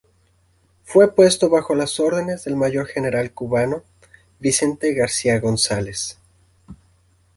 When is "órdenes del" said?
1.99-2.55